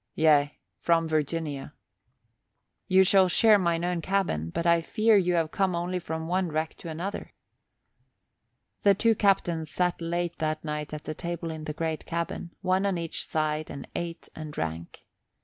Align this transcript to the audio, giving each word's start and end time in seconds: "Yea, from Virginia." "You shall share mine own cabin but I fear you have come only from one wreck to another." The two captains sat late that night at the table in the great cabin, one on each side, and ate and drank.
"Yea, 0.15 0.57
from 0.79 1.07
Virginia." 1.07 1.75
"You 2.87 3.03
shall 3.03 3.27
share 3.27 3.59
mine 3.59 3.83
own 3.85 4.01
cabin 4.01 4.49
but 4.49 4.65
I 4.65 4.81
fear 4.81 5.15
you 5.15 5.35
have 5.35 5.51
come 5.51 5.75
only 5.75 5.99
from 5.99 6.27
one 6.27 6.51
wreck 6.51 6.73
to 6.77 6.89
another." 6.89 7.33
The 8.81 8.95
two 8.95 9.13
captains 9.13 9.69
sat 9.69 10.01
late 10.01 10.37
that 10.39 10.65
night 10.65 10.91
at 10.91 11.03
the 11.03 11.13
table 11.13 11.51
in 11.51 11.65
the 11.65 11.73
great 11.73 12.07
cabin, 12.07 12.49
one 12.61 12.87
on 12.87 12.97
each 12.97 13.27
side, 13.27 13.69
and 13.69 13.87
ate 13.93 14.27
and 14.33 14.51
drank. 14.51 15.05